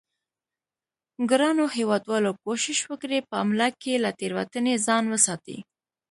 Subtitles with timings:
[1.29, 5.57] ګرانو هیوادوالو کوشش وکړئ په املا کې له تیروتنې ځان وساتئ